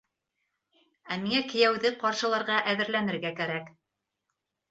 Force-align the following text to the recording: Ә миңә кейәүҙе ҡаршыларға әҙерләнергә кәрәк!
Ә 1.15 1.17
миңә 1.25 1.41
кейәүҙе 1.51 1.91
ҡаршыларға 2.03 2.57
әҙерләнергә 2.73 3.35
кәрәк! 3.43 3.69